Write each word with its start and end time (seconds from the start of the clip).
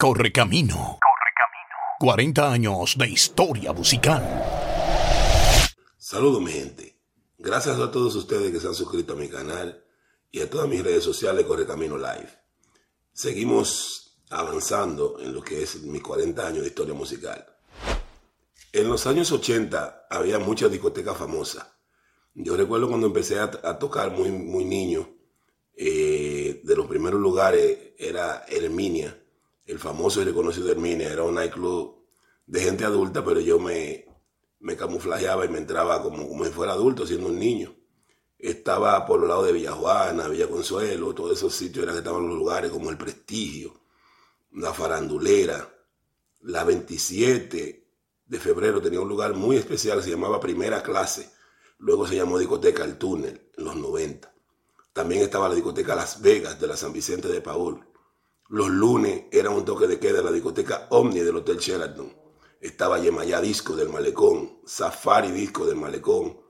Correcamino. 0.00 0.76
Correcamino. 0.76 1.74
40 1.98 2.52
años 2.52 2.94
de 2.96 3.08
historia 3.08 3.72
musical. 3.72 4.22
Saludos 5.96 6.40
mi 6.40 6.52
gente. 6.52 7.00
Gracias 7.36 7.80
a 7.80 7.90
todos 7.90 8.14
ustedes 8.14 8.52
que 8.52 8.60
se 8.60 8.68
han 8.68 8.76
suscrito 8.76 9.14
a 9.14 9.16
mi 9.16 9.28
canal 9.28 9.84
y 10.30 10.40
a 10.40 10.48
todas 10.48 10.68
mis 10.68 10.84
redes 10.84 11.02
sociales 11.02 11.44
Correcamino 11.46 11.98
Live. 11.98 12.28
Seguimos 13.12 14.20
avanzando 14.30 15.18
en 15.18 15.34
lo 15.34 15.42
que 15.42 15.64
es 15.64 15.82
mis 15.82 16.00
40 16.00 16.46
años 16.46 16.60
de 16.62 16.68
historia 16.68 16.94
musical. 16.94 17.44
En 18.72 18.88
los 18.88 19.04
años 19.08 19.32
80 19.32 20.06
había 20.08 20.38
muchas 20.38 20.70
discotecas 20.70 21.16
famosas. 21.16 21.66
Yo 22.34 22.56
recuerdo 22.56 22.88
cuando 22.88 23.08
empecé 23.08 23.40
a, 23.40 23.50
tocar 23.80 24.12
muy, 24.12 24.30
niño, 24.64 25.08
eh, 25.74 26.60
de 26.62 26.76
los 26.76 26.86
primeros 26.86 27.20
lugares 27.20 27.94
era 27.98 28.44
Herminia 28.46 29.17
el 29.68 29.78
famoso 29.78 30.20
y 30.20 30.24
reconocido 30.24 30.70
Herminia. 30.70 31.12
Era 31.12 31.22
un 31.22 31.34
nightclub 31.34 32.04
de 32.46 32.60
gente 32.60 32.84
adulta, 32.84 33.24
pero 33.24 33.38
yo 33.38 33.60
me, 33.60 34.06
me 34.60 34.76
camuflajeaba 34.76 35.44
y 35.44 35.48
me 35.48 35.58
entraba 35.58 36.02
como, 36.02 36.26
como 36.26 36.44
si 36.44 36.50
fuera 36.50 36.72
adulto, 36.72 37.06
siendo 37.06 37.28
un 37.28 37.38
niño. 37.38 37.76
Estaba 38.38 39.04
por 39.04 39.20
los 39.20 39.28
lados 39.28 39.46
de 39.46 39.52
Villajuana, 39.52 40.28
Villa 40.28 40.48
Consuelo, 40.48 41.14
todos 41.14 41.38
esos 41.38 41.54
sitios 41.54 41.82
eran 41.82 41.94
que 41.94 42.00
estaban 42.00 42.26
los 42.26 42.38
lugares 42.38 42.70
como 42.70 42.88
el 42.88 42.96
Prestigio, 42.96 43.80
la 44.52 44.72
Farandulera, 44.72 45.68
la 46.42 46.64
27 46.64 47.88
de 48.26 48.38
febrero 48.38 48.80
tenía 48.80 49.00
un 49.00 49.08
lugar 49.08 49.34
muy 49.34 49.56
especial, 49.56 50.02
se 50.02 50.10
llamaba 50.10 50.40
Primera 50.40 50.82
Clase, 50.82 51.30
luego 51.78 52.06
se 52.06 52.16
llamó 52.16 52.38
Discoteca 52.38 52.84
El 52.84 52.96
Túnel 52.96 53.50
en 53.56 53.64
los 53.64 53.76
90. 53.76 54.32
También 54.92 55.22
estaba 55.22 55.48
la 55.48 55.54
discoteca 55.54 55.94
Las 55.94 56.20
Vegas 56.22 56.60
de 56.60 56.66
la 56.66 56.76
San 56.76 56.92
Vicente 56.92 57.28
de 57.28 57.40
Paul. 57.40 57.84
Los 58.50 58.70
lunes 58.70 59.24
era 59.30 59.50
un 59.50 59.62
toque 59.62 59.86
de 59.86 59.98
queda 59.98 60.20
en 60.20 60.24
la 60.24 60.32
discoteca 60.32 60.86
Omni 60.88 61.20
del 61.20 61.36
Hotel 61.36 61.58
Sheraton. 61.58 62.10
Estaba 62.58 62.98
Yemayá 62.98 63.42
Disco 63.42 63.76
del 63.76 63.90
Malecón, 63.90 64.60
Safari 64.64 65.30
Disco 65.30 65.66
del 65.66 65.76
Malecón. 65.76 66.40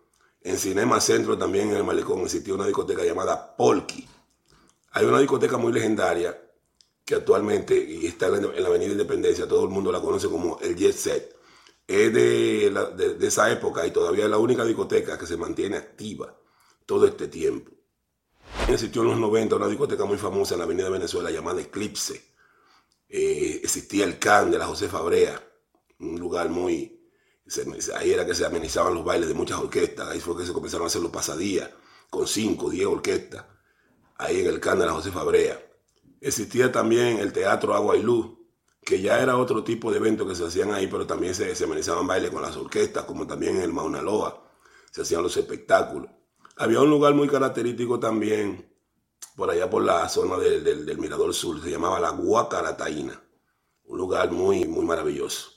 En 0.41 0.59
Cinema 0.59 1.01
Centro 1.01 1.37
también 1.37 1.71
en 1.71 1.77
el 1.77 1.83
Malecón 1.83 2.21
existía 2.21 2.55
una 2.55 2.67
discoteca 2.67 3.03
llamada 3.03 3.57
Polki. 3.57 4.09
Hay 4.93 5.07
una 5.07 5.19
discoteca 5.19 5.57
muy 5.57 5.73
legendaria 5.73 6.41
que 7.05 7.17
actualmente 7.17 7.77
y 7.77 8.07
está 8.07 8.29
en 8.29 8.63
la 8.63 8.69
Avenida 8.69 8.93
Independencia, 8.93 9.49
todo 9.49 9.65
el 9.65 9.71
mundo 9.71 9.91
la 9.91 10.01
conoce 10.01 10.29
como 10.29 10.61
el 10.61 10.77
Jet 10.77 10.95
Set. 10.95 11.37
Es 11.85 12.13
de, 12.13 13.17
de 13.19 13.27
esa 13.27 13.51
época 13.51 13.85
y 13.85 13.91
todavía 13.91 14.25
es 14.25 14.31
la 14.31 14.39
única 14.39 14.65
discoteca 14.65 15.19
que 15.19 15.27
se 15.27 15.37
mantiene 15.37 15.77
activa 15.77 16.39
todo 16.87 17.07
este 17.07 17.27
tiempo. 17.27 17.78
Existió 18.69 19.03
en 19.03 19.09
los 19.09 19.19
90 19.19 19.57
una 19.57 19.67
discoteca 19.67 20.05
muy 20.05 20.19
famosa 20.19 20.55
en 20.55 20.59
la 20.59 20.65
Avenida 20.65 20.91
Venezuela 20.91 21.31
llamada 21.31 21.61
Eclipse. 21.61 22.23
Eh, 23.09 23.61
existía 23.63 24.05
el 24.05 24.19
CAN 24.19 24.51
de 24.51 24.59
la 24.59 24.67
José 24.67 24.89
Fabrea, 24.89 25.43
un 26.01 26.19
lugar 26.19 26.51
muy... 26.51 27.01
ahí 27.97 28.13
era 28.13 28.27
que 28.27 28.35
se 28.35 28.45
amenizaban 28.45 28.95
los 28.95 29.05
bailes 29.05 29.29
de 29.29 29.35
muchas 29.35 29.59
orquestas, 29.59 30.09
ahí 30.09 30.21
fue 30.21 30.37
que 30.37 30.45
se 30.45 30.53
comenzaron 30.53 30.85
a 30.85 30.89
hacer 30.89 31.01
los 31.01 31.11
pasadías, 31.11 31.71
con 32.11 32.27
5, 32.27 32.69
10 32.69 32.87
orquestas, 32.87 33.45
ahí 34.17 34.41
en 34.41 34.47
el 34.49 34.61
CAN 34.61 34.79
de 34.79 34.87
la 34.87 34.93
José 34.93 35.11
Fabrea. 35.11 35.59
Existía 36.21 36.71
también 36.71 37.19
el 37.19 37.33
Teatro 37.33 37.75
Agua 37.75 37.97
y 37.97 38.03
Luz, 38.03 38.37
que 38.85 39.01
ya 39.01 39.21
era 39.21 39.37
otro 39.39 39.65
tipo 39.65 39.91
de 39.91 39.99
evento 39.99 40.27
que 40.27 40.35
se 40.35 40.45
hacían 40.45 40.73
ahí, 40.73 40.87
pero 40.87 41.07
también 41.07 41.35
se, 41.35 41.55
se 41.55 41.65
amenizaban 41.65 42.07
bailes 42.07 42.31
con 42.31 42.43
las 42.43 42.57
orquestas, 42.57 43.05
como 43.05 43.27
también 43.27 43.57
en 43.57 43.63
el 43.63 43.73
Mauna 43.73 44.03
Loa, 44.03 44.47
se 44.91 45.03
hacían 45.03 45.23
los 45.23 45.37
espectáculos. 45.37 46.11
Había 46.61 46.81
un 46.81 46.91
lugar 46.91 47.15
muy 47.15 47.29
característico 47.29 48.01
también, 48.01 48.69
por 49.37 49.49
allá 49.49 49.71
por 49.71 49.85
la 49.85 50.09
zona 50.09 50.37
del, 50.39 50.99
Mirador 50.99 51.33
Sur, 51.33 51.63
se 51.63 51.71
llamaba 51.71 52.01
la 52.01 52.11
Guacarataína. 52.11 53.23
Un 53.85 53.99
lugar 53.99 54.33
muy, 54.33 54.67
muy 54.67 54.85
maravilloso 54.85 55.53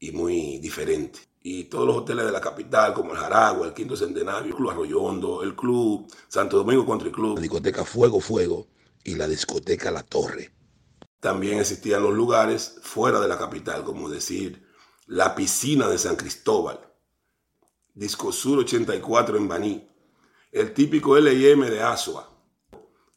y 0.00 0.10
muy 0.10 0.58
diferente. 0.58 1.20
Y 1.40 1.64
todos 1.64 1.86
los 1.86 1.96
hoteles 1.98 2.26
de 2.26 2.32
la 2.32 2.40
capital, 2.40 2.94
como 2.94 3.12
el 3.12 3.18
Jaragua, 3.18 3.68
el 3.68 3.74
Quinto 3.74 3.96
Centenario, 3.96 4.48
el 4.48 4.56
Club 4.56 4.70
Arroyondo, 4.70 5.42
el 5.44 5.54
Club 5.54 6.12
Santo 6.26 6.56
Domingo 6.56 6.84
Country 6.84 7.12
Club, 7.12 7.36
la 7.36 7.42
discoteca 7.42 7.84
Fuego 7.84 8.18
Fuego 8.18 8.66
y 9.04 9.14
la 9.14 9.28
discoteca 9.28 9.92
La 9.92 10.02
Torre. 10.02 10.52
También 11.20 11.60
existían 11.60 12.02
los 12.02 12.12
lugares 12.12 12.80
fuera 12.82 13.20
de 13.20 13.28
la 13.28 13.38
capital, 13.38 13.84
como 13.84 14.08
decir 14.08 14.66
la 15.06 15.36
piscina 15.36 15.86
de 15.88 15.98
San 15.98 16.16
Cristóbal, 16.16 16.80
Disco 17.94 18.32
Sur 18.32 18.58
84 18.58 19.36
en 19.36 19.46
Baní, 19.46 19.93
el 20.54 20.72
típico 20.72 21.16
L&M 21.16 21.68
de 21.68 21.82
Asua. 21.82 22.30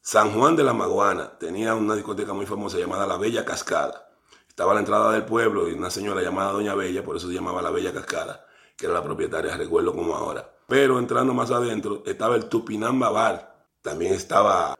San 0.01 0.31
Juan 0.31 0.55
de 0.55 0.63
la 0.63 0.73
Maguana 0.73 1.37
tenía 1.37 1.75
una 1.75 1.93
discoteca 1.93 2.33
muy 2.33 2.47
famosa 2.47 2.79
llamada 2.79 3.05
La 3.05 3.17
Bella 3.17 3.45
Cascada. 3.45 4.09
Estaba 4.47 4.71
a 4.71 4.73
la 4.73 4.79
entrada 4.79 5.11
del 5.11 5.23
pueblo 5.23 5.69
y 5.69 5.73
una 5.73 5.91
señora 5.91 6.23
llamada 6.23 6.51
Doña 6.51 6.73
Bella, 6.73 7.03
por 7.03 7.15
eso 7.15 7.27
se 7.27 7.35
llamaba 7.35 7.61
La 7.61 7.69
Bella 7.69 7.93
Cascada, 7.93 8.43
que 8.75 8.87
era 8.87 8.95
la 8.95 9.03
propietaria, 9.03 9.55
recuerdo 9.55 9.93
como 9.93 10.15
ahora. 10.15 10.51
Pero 10.67 10.97
entrando 10.97 11.31
más 11.35 11.51
adentro 11.51 12.01
estaba 12.07 12.35
el 12.35 12.49
Tupinamba 12.49 13.11
Bar. 13.11 13.67
También 13.83 14.15
estaba, 14.15 14.73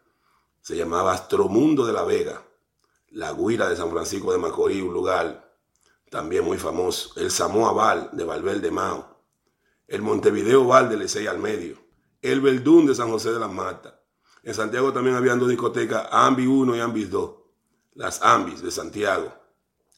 se 0.59 0.75
llamaba 0.75 1.13
Astromundo 1.13 1.85
de 1.85 1.93
la 1.93 2.05
Vega. 2.05 2.41
La 3.11 3.33
Guira 3.33 3.69
de 3.69 3.75
San 3.75 3.91
Francisco 3.91 4.31
de 4.31 4.39
Macorís, 4.39 4.81
un 4.81 4.93
lugar 4.93 5.53
también 6.09 6.43
muy 6.43 6.57
famoso. 6.57 7.11
El 7.17 7.29
Samoa 7.29 7.71
Bar 7.71 8.11
de 8.13 8.23
Valverde 8.23 8.71
Mao. 8.71 9.15
El 9.87 10.01
Montevideo 10.01 10.65
Bar 10.65 10.89
de 10.89 10.97
Lecey 10.97 11.27
al 11.27 11.37
Medio 11.37 11.86
el 12.21 12.41
Verdún 12.41 12.85
de 12.85 12.95
San 12.95 13.09
José 13.09 13.31
de 13.31 13.39
las 13.39 13.51
Matas. 13.51 13.93
En 14.43 14.53
Santiago 14.53 14.93
también 14.93 15.15
habían 15.15 15.39
dos 15.39 15.49
discotecas, 15.49 16.07
Ambi 16.11 16.47
1 16.47 16.75
y 16.75 16.79
Ambis 16.79 17.11
2, 17.11 17.31
las 17.95 18.21
Ambis 18.21 18.61
de 18.61 18.71
Santiago. 18.71 19.33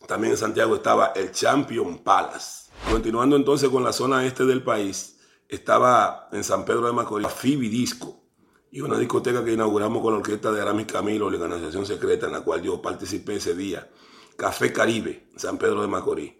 También 0.07 0.31
en 0.31 0.37
Santiago 0.37 0.75
estaba 0.75 1.07
el 1.15 1.31
Champion 1.31 1.99
Palace. 1.99 2.71
Continuando 2.89 3.35
entonces 3.35 3.69
con 3.69 3.83
la 3.83 3.93
zona 3.93 4.25
este 4.25 4.45
del 4.45 4.63
país, 4.63 5.19
estaba 5.47 6.29
en 6.31 6.43
San 6.43 6.65
Pedro 6.65 6.87
de 6.87 6.93
Macorís 6.93 7.31
Fibi 7.31 7.69
Disco 7.69 8.23
y 8.71 8.81
una 8.81 8.97
discoteca 8.97 9.43
que 9.43 9.53
inauguramos 9.53 10.01
con 10.01 10.13
la 10.13 10.19
orquesta 10.19 10.51
de 10.51 10.61
Aramis 10.61 10.87
Camilo, 10.87 11.29
la 11.29 11.37
organización 11.37 11.85
secreta 11.85 12.27
en 12.27 12.33
la 12.33 12.41
cual 12.41 12.61
yo 12.61 12.81
participé 12.81 13.35
ese 13.35 13.55
día. 13.55 13.89
Café 14.35 14.71
Caribe, 14.71 15.29
San 15.35 15.57
Pedro 15.57 15.81
de 15.81 15.87
Macorís. 15.87 16.33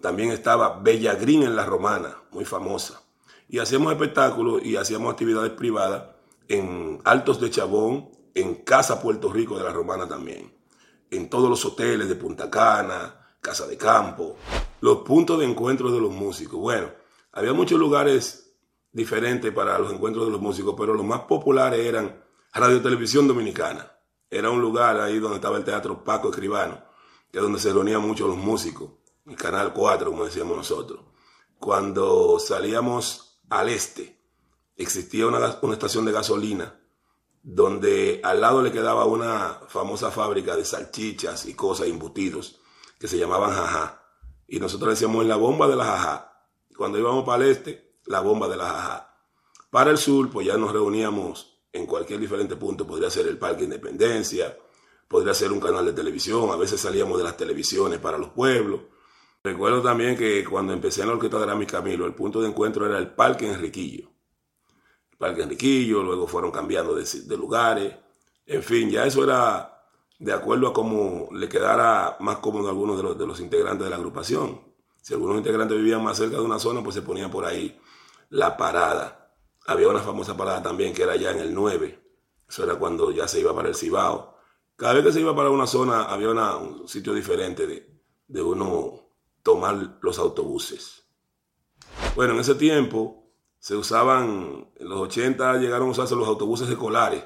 También 0.00 0.30
estaba 0.30 0.80
Bella 0.80 1.14
Green 1.14 1.42
en 1.42 1.56
La 1.56 1.64
Romana, 1.64 2.16
muy 2.30 2.44
famosa 2.44 3.05
y 3.48 3.58
hacíamos 3.58 3.92
espectáculos 3.92 4.62
y 4.64 4.76
hacíamos 4.76 5.12
actividades 5.12 5.52
privadas 5.52 6.04
en 6.48 7.00
Altos 7.04 7.40
de 7.40 7.50
Chabón, 7.50 8.10
en 8.34 8.56
Casa 8.56 9.00
Puerto 9.00 9.32
Rico 9.32 9.56
de 9.56 9.64
la 9.64 9.72
Romana 9.72 10.08
también, 10.08 10.54
en 11.10 11.30
todos 11.30 11.48
los 11.48 11.64
hoteles 11.64 12.08
de 12.08 12.16
Punta 12.16 12.50
Cana, 12.50 13.36
Casa 13.40 13.66
de 13.66 13.76
Campo, 13.76 14.36
los 14.80 14.98
puntos 14.98 15.38
de 15.38 15.44
encuentro 15.44 15.90
de 15.90 16.00
los 16.00 16.10
músicos. 16.12 16.58
Bueno, 16.60 16.90
había 17.32 17.52
muchos 17.52 17.78
lugares 17.78 18.54
diferentes 18.92 19.52
para 19.52 19.78
los 19.78 19.92
encuentros 19.92 20.26
de 20.26 20.32
los 20.32 20.40
músicos, 20.40 20.74
pero 20.76 20.94
los 20.94 21.04
más 21.04 21.20
populares 21.22 21.84
eran 21.84 22.24
Radio 22.52 22.80
Televisión 22.80 23.28
Dominicana. 23.28 23.92
Era 24.30 24.50
un 24.50 24.60
lugar 24.60 25.00
ahí 25.00 25.18
donde 25.18 25.36
estaba 25.36 25.58
el 25.58 25.64
Teatro 25.64 26.02
Paco 26.02 26.30
Escribano, 26.30 26.82
que 27.30 27.38
es 27.38 27.42
donde 27.42 27.60
se 27.60 27.72
reunían 27.72 28.02
muchos 28.02 28.28
los 28.28 28.38
músicos, 28.38 28.90
el 29.26 29.36
Canal 29.36 29.72
4, 29.72 30.10
como 30.10 30.24
decíamos 30.24 30.56
nosotros. 30.56 31.00
Cuando 31.58 32.38
salíamos 32.38 33.25
al 33.48 33.68
este 33.68 34.16
existía 34.76 35.26
una, 35.26 35.58
estación 35.72 36.04
de 36.04 36.12
gasolina 36.12 36.78
donde 37.42 38.20
al 38.24 38.40
lado 38.40 38.62
le 38.62 38.72
quedaba 38.72 39.04
una 39.04 39.60
famosa 39.68 40.10
fábrica 40.10 40.56
de 40.56 40.64
salchichas 40.64 41.46
y 41.46 41.54
cosas, 41.54 41.86
embutidos, 41.86 42.60
que 42.98 43.06
se 43.06 43.18
llamaban 43.18 43.52
jaja. 43.52 44.02
Y 44.48 44.58
nosotros 44.58 44.90
decíamos 44.90 45.24
la 45.26 45.36
bomba 45.36 45.68
de 45.68 45.76
la 45.76 45.84
jaja. 45.84 46.42
Cuando 46.76 46.98
íbamos 46.98 47.24
para 47.24 47.44
el 47.44 47.50
este, 47.52 47.94
la 48.06 48.20
bomba 48.20 48.48
de 48.48 48.56
la 48.56 48.68
jaja. 48.68 49.16
Para 49.70 49.92
el 49.92 49.98
sur, 49.98 50.28
pues 50.28 50.46
ya 50.46 50.56
nos 50.56 50.72
reuníamos 50.72 51.60
en 51.72 51.86
cualquier 51.86 52.18
diferente 52.18 52.56
punto. 52.56 52.84
Podría 52.84 53.10
ser 53.10 53.28
el 53.28 53.38
Parque 53.38 53.64
Independencia, 53.64 54.58
podría 55.06 55.32
ser 55.32 55.52
un 55.52 55.60
canal 55.60 55.84
de 55.86 55.92
televisión. 55.92 56.50
A 56.50 56.56
veces 56.56 56.80
salíamos 56.80 57.16
de 57.16 57.24
las 57.24 57.36
televisiones 57.36 58.00
para 58.00 58.18
los 58.18 58.30
pueblos. 58.30 58.80
Recuerdo 59.46 59.80
también 59.80 60.16
que 60.16 60.44
cuando 60.44 60.72
empecé 60.72 61.02
en 61.02 61.06
la 61.06 61.12
orquesta 61.14 61.36
de 61.36 61.44
Aramis 61.44 61.70
Camilo, 61.70 62.04
el 62.04 62.14
punto 62.14 62.42
de 62.42 62.48
encuentro 62.48 62.84
era 62.84 62.98
el 62.98 63.14
Parque 63.14 63.48
Enriquillo. 63.48 64.10
El 65.12 65.18
Parque 65.18 65.44
Enriquillo, 65.44 66.02
luego 66.02 66.26
fueron 66.26 66.50
cambiando 66.50 66.96
de, 66.96 67.36
lugares. 67.36 67.94
En 68.44 68.60
fin, 68.64 68.90
ya 68.90 69.06
eso 69.06 69.22
era 69.22 69.84
de 70.18 70.32
acuerdo 70.32 70.66
a 70.66 70.72
cómo 70.72 71.28
le 71.30 71.48
quedara 71.48 72.16
más 72.18 72.38
cómodo 72.38 72.66
a 72.66 72.70
algunos 72.70 73.16
de 73.16 73.24
los, 73.24 73.38
integrantes 73.38 73.84
de 73.84 73.90
la 73.90 73.94
agrupación. 73.94 74.62
Si 75.00 75.14
algunos 75.14 75.36
integrantes 75.36 75.76
vivían 75.76 76.02
más 76.02 76.16
cerca 76.16 76.38
de 76.38 76.42
una 76.42 76.58
zona, 76.58 76.82
pues 76.82 76.96
se 76.96 77.02
ponía 77.02 77.30
por 77.30 77.44
ahí 77.44 77.80
la 78.30 78.56
parada. 78.56 79.32
Había 79.68 79.86
una 79.86 80.00
famosa 80.00 80.36
parada 80.36 80.60
también 80.60 80.92
que 80.92 81.04
era 81.04 81.14
ya 81.14 81.30
en 81.30 81.38
el 81.38 81.54
9. 81.54 82.00
Eso 82.48 82.64
era 82.64 82.74
cuando 82.74 83.12
ya 83.12 83.28
se 83.28 83.38
iba 83.38 83.54
para 83.54 83.68
el 83.68 83.76
Cibao. 83.76 84.38
Cada 84.74 84.94
vez 84.94 85.04
que 85.04 85.12
se 85.12 85.20
iba 85.20 85.36
para 85.36 85.50
una 85.50 85.68
zona 85.68 86.02
había 86.02 86.30
un 86.30 86.88
sitio 86.88 87.14
diferente 87.14 87.86
de 88.26 88.42
uno 88.42 89.05
tomar 89.46 90.00
los 90.02 90.18
autobuses. 90.18 91.04
Bueno, 92.16 92.34
en 92.34 92.40
ese 92.40 92.56
tiempo 92.56 93.30
se 93.60 93.76
usaban, 93.76 94.72
en 94.74 94.88
los 94.88 94.98
80 95.02 95.58
llegaron 95.58 95.86
a 95.86 95.90
usarse 95.92 96.16
los 96.16 96.26
autobuses 96.26 96.68
escolares, 96.68 97.22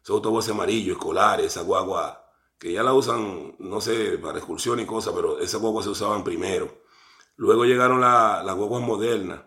esos 0.00 0.14
autobuses 0.14 0.52
amarillos, 0.52 0.96
escolares, 0.96 1.46
esa 1.46 1.62
guagua 1.62 2.24
que 2.56 2.72
ya 2.72 2.84
la 2.84 2.94
usan, 2.94 3.56
no 3.58 3.80
sé, 3.80 4.16
para 4.16 4.38
excursión 4.38 4.78
y 4.78 4.86
cosas, 4.86 5.12
pero 5.12 5.40
esas 5.40 5.60
guaguas 5.60 5.86
se 5.86 5.90
usaban 5.90 6.22
primero. 6.22 6.82
Luego 7.34 7.64
llegaron 7.64 8.00
las 8.00 8.44
la 8.44 8.52
guaguas 8.52 8.84
modernas, 8.84 9.40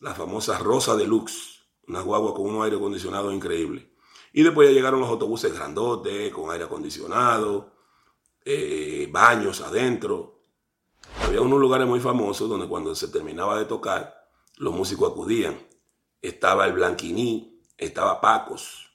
las 0.00 0.16
famosas 0.16 0.60
Rosa 0.60 0.96
Deluxe, 0.96 1.68
unas 1.86 2.02
guaguas 2.02 2.34
con 2.34 2.52
un 2.52 2.64
aire 2.64 2.78
acondicionado 2.78 3.30
increíble. 3.30 3.94
Y 4.32 4.42
después 4.42 4.68
ya 4.68 4.74
llegaron 4.74 4.98
los 4.98 5.08
autobuses 5.08 5.54
grandotes, 5.54 6.32
con 6.32 6.50
aire 6.50 6.64
acondicionado, 6.64 7.74
eh, 8.44 9.08
baños 9.12 9.60
adentro. 9.60 10.39
Había 11.30 11.42
unos 11.42 11.60
lugares 11.60 11.86
muy 11.86 12.00
famosos 12.00 12.48
donde 12.48 12.66
cuando 12.66 12.92
se 12.96 13.06
terminaba 13.06 13.56
de 13.56 13.64
tocar, 13.64 14.28
los 14.56 14.74
músicos 14.74 15.12
acudían. 15.12 15.64
Estaba 16.20 16.66
el 16.66 16.72
Blanquiní, 16.72 17.62
estaba 17.78 18.20
Pacos, 18.20 18.90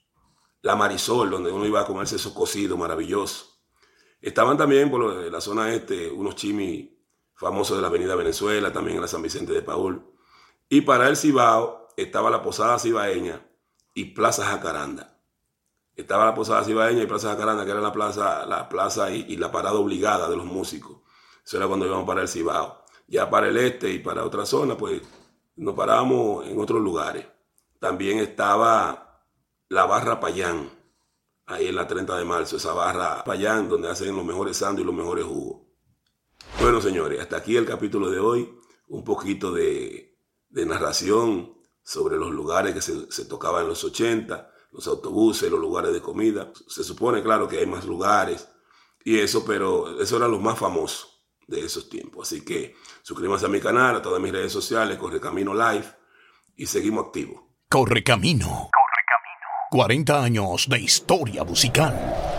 la 0.61 0.75
Marisol, 0.75 1.29
donde 1.29 1.49
uno 1.53 1.65
iba 1.65 1.79
a 1.79 1.85
comerse 1.85 2.17
esos 2.17 2.33
cocidos 2.33 2.77
maravillosos. 2.77 3.63
Estaban 4.19 4.57
también 4.57 4.91
por 4.91 5.31
la 5.31 5.39
zona 5.39 5.73
este 5.73 6.11
unos 6.11 6.35
chimis 6.35 6.89
famosos 7.35 7.77
de 7.77 7.81
la 7.81 7.87
Avenida 7.87 8.15
Venezuela, 8.15 8.73
también 8.73 8.97
en 8.97 9.03
la 9.03 9.07
San 9.07 9.21
Vicente 9.21 9.53
de 9.53 9.61
Paul. 9.61 10.05
Y 10.67 10.81
para 10.81 11.07
el 11.07 11.15
Cibao 11.15 11.87
estaba 11.95 12.29
la 12.29 12.43
Posada 12.43 12.77
Cibaeña 12.79 13.47
y 13.93 14.13
Plaza 14.13 14.43
Jacaranda. 14.43 15.21
Estaba 15.95 16.25
la 16.25 16.35
Posada 16.35 16.65
Cibaeña 16.65 17.01
y 17.01 17.07
Plaza 17.07 17.29
Jacaranda, 17.29 17.63
que 17.63 17.71
era 17.71 17.79
la 17.79 17.93
plaza, 17.93 18.45
la 18.45 18.67
plaza 18.67 19.09
y, 19.09 19.37
la 19.37 19.53
parada 19.53 19.75
obligada 19.75 20.29
de 20.29 20.35
los 20.35 20.45
músicos. 20.45 21.04
Eso 21.45 21.57
era 21.57 21.67
cuando 21.67 21.85
íbamos 21.85 22.07
para 22.07 22.21
el 22.21 22.27
Cibao. 22.27 22.83
Ya 23.07 23.29
para 23.29 23.47
el 23.47 23.57
este 23.57 23.91
y 23.91 23.99
para 23.99 24.25
otra 24.25 24.45
zona, 24.45 24.75
pues 24.75 25.01
nos 25.57 25.75
parábamos 25.75 26.47
en 26.47 26.59
otros 26.59 26.81
lugares. 26.81 27.27
También 27.79 28.17
estaba 28.17 29.23
la 29.69 29.85
Barra 29.85 30.19
Payán, 30.19 30.71
ahí 31.45 31.67
en 31.67 31.75
la 31.75 31.87
30 31.87 32.17
de 32.17 32.25
marzo, 32.25 32.57
esa 32.57 32.73
barra 32.73 33.23
Payán, 33.23 33.69
donde 33.69 33.89
hacen 33.89 34.15
los 34.15 34.25
mejores 34.25 34.57
sándwiches 34.57 34.83
y 34.83 34.87
los 34.87 34.95
mejores 34.95 35.25
jugos. 35.25 35.67
Bueno, 36.59 36.81
señores, 36.81 37.21
hasta 37.21 37.37
aquí 37.37 37.55
el 37.55 37.65
capítulo 37.65 38.09
de 38.09 38.19
hoy. 38.19 38.57
Un 38.87 39.03
poquito 39.03 39.51
de, 39.51 40.17
narración 40.49 41.57
sobre 41.83 42.17
los 42.17 42.31
lugares 42.31 42.73
que 42.73 42.81
se, 42.81 43.25
tocaban 43.25 43.63
en 43.63 43.69
los 43.69 43.83
80, 43.83 44.51
los 44.71 44.87
autobuses, 44.87 45.51
los 45.51 45.59
lugares 45.59 45.93
de 45.93 46.01
comida. 46.01 46.51
Se 46.67 46.83
supone, 46.83 47.21
claro, 47.21 47.47
que 47.47 47.59
hay 47.59 47.65
más 47.67 47.85
lugares 47.85 48.47
y 49.03 49.19
eso, 49.19 49.43
pero 49.45 49.99
eso 49.99 50.17
era 50.17 50.27
lo 50.27 50.39
más 50.39 50.57
famoso 50.57 51.14
de 51.47 51.65
esos 51.65 51.89
tiempos. 51.89 52.27
Así 52.27 52.43
que 52.43 52.75
suscríbanse 53.01 53.45
a 53.45 53.49
mi 53.49 53.59
canal, 53.59 53.95
a 53.95 54.01
todas 54.01 54.21
mis 54.21 54.31
redes 54.31 54.51
sociales, 54.51 54.97
Correcamino 54.97 55.53
Live 55.53 55.85
y 56.55 56.65
seguimos 56.65 57.07
activos. 57.07 57.41
Correcamino. 57.69 58.47
Correcamino. 58.47 58.71
40 59.71 60.23
años 60.23 60.67
de 60.69 60.79
historia 60.79 61.43
musical. 61.43 62.34